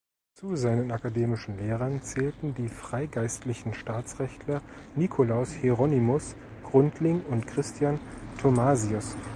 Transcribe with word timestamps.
Zu 0.33 0.55
seinen 0.55 0.91
akademischen 0.91 1.59
Lehrern 1.59 2.01
zählten 2.01 2.55
die 2.55 2.69
freigeistigen 2.69 3.75
Staatsrechtler 3.75 4.63
Nicolaus 4.95 5.51
Hieronymus 5.51 6.33
Gundling 6.71 7.21
und 7.29 7.45
Christian 7.45 7.99
Thomasius. 8.41 9.15